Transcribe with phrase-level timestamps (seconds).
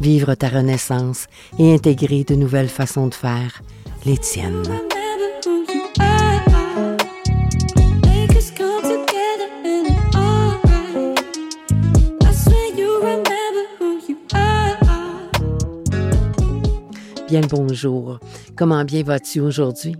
[0.00, 1.26] vivre ta renaissance
[1.58, 3.62] et intégrer de nouvelles façons de faire,
[4.04, 4.62] les tiennes.
[17.28, 18.20] Bien le bonjour.
[18.56, 19.96] Comment bien vas-tu aujourd'hui?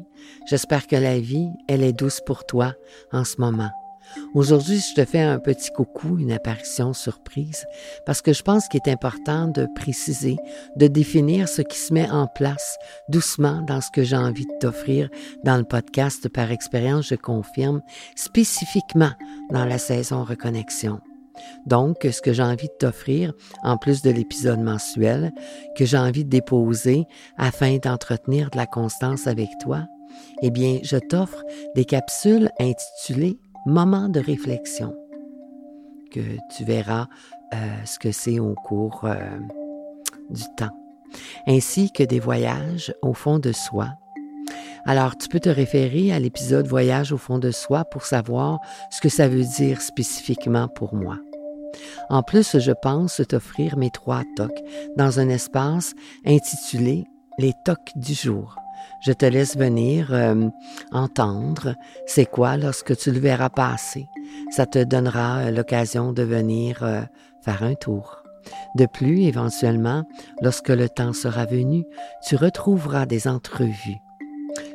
[0.48, 2.74] J'espère que la vie, elle est douce pour toi
[3.12, 3.70] en ce moment.
[4.34, 7.64] Aujourd'hui, je te fais un petit coucou, une apparition surprise,
[8.04, 10.36] parce que je pense qu'il est important de préciser,
[10.76, 12.76] de définir ce qui se met en place
[13.08, 15.08] doucement dans ce que j'ai envie de t'offrir
[15.44, 17.82] dans le podcast par expérience, je confirme,
[18.14, 19.12] spécifiquement
[19.50, 21.00] dans la saison Reconnexion.
[21.66, 23.32] Donc, ce que j'ai envie de t'offrir,
[23.62, 25.32] en plus de l'épisode mensuel,
[25.76, 27.04] que j'ai envie de déposer
[27.36, 29.86] afin d'entretenir de la constance avec toi,
[30.42, 31.42] eh bien, je t'offre
[31.74, 34.96] des capsules intitulées moment de réflexion
[36.12, 36.20] que
[36.56, 37.08] tu verras
[37.52, 39.38] euh, ce que c'est au cours euh,
[40.30, 40.76] du temps,
[41.46, 43.88] ainsi que des voyages au fond de soi.
[44.84, 49.00] Alors, tu peux te référer à l'épisode Voyage au fond de soi pour savoir ce
[49.00, 51.18] que ça veut dire spécifiquement pour moi.
[52.08, 54.62] En plus, je pense t'offrir mes trois tocs
[54.96, 55.92] dans un espace
[56.24, 57.04] intitulé
[57.38, 58.56] Les tocs du jour.
[59.00, 60.48] Je te laisse venir euh,
[60.92, 61.74] entendre
[62.06, 64.08] c'est quoi lorsque tu le verras passer.
[64.50, 67.02] Ça te donnera euh, l'occasion de venir euh,
[67.42, 68.22] faire un tour.
[68.76, 70.04] De plus, éventuellement,
[70.40, 71.84] lorsque le temps sera venu,
[72.26, 74.00] tu retrouveras des entrevues.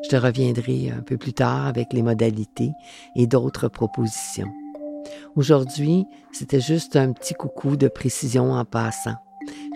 [0.04, 2.72] Je te reviendrai un peu plus tard avec les modalités
[3.16, 4.52] et d'autres propositions.
[5.36, 9.16] Aujourd'hui, c'était juste un petit coucou de précision en passant.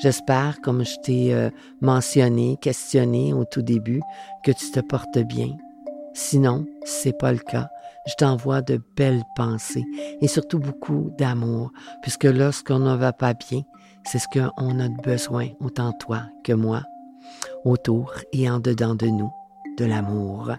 [0.02, 1.50] J'espère, comme je t'ai euh,
[1.82, 4.02] mentionné, questionné au tout début,
[4.44, 5.50] que tu te portes bien.
[6.14, 7.70] Sinon, si c'est pas le cas,
[8.08, 9.84] je t'envoie de belles pensées
[10.22, 11.72] et surtout beaucoup d'amour,
[12.02, 13.62] puisque lorsqu'on ne va pas bien,
[14.06, 16.84] c'est ce qu'on a besoin, autant toi que moi,
[17.64, 19.32] autour et en dedans de nous
[19.78, 20.52] de l'amour.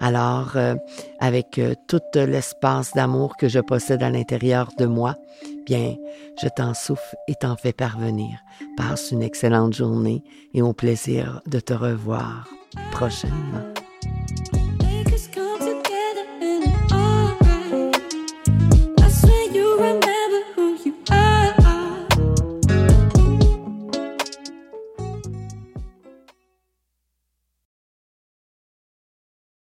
[0.00, 0.74] Alors, euh,
[1.20, 5.16] avec euh, tout l'espace d'amour que je possède à l'intérieur de moi,
[5.64, 5.96] bien,
[6.42, 8.38] je t'en souffle et t'en fais parvenir.
[8.76, 10.22] Passe une excellente journée
[10.54, 12.48] et au plaisir de te revoir
[12.90, 13.75] prochainement.